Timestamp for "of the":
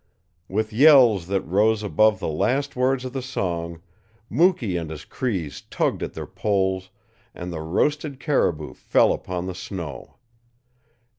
3.05-3.21